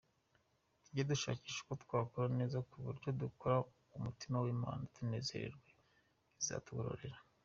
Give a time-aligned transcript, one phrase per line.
[0.83, 3.57] Tujye dushakisha uko twakora neza ku buryo dukora
[3.89, 5.69] ku mutima w’Imana, itunezererwe;
[6.41, 7.19] izatugororera.